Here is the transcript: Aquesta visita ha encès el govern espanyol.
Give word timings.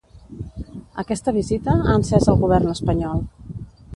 Aquesta 1.01 1.33
visita 1.35 1.75
ha 1.91 1.97
encès 1.99 2.27
el 2.33 2.41
govern 2.45 2.73
espanyol. 2.75 3.23